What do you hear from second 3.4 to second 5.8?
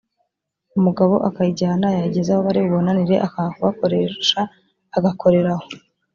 kugakoresha agakorera aho